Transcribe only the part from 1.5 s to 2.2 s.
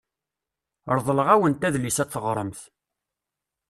adlis ad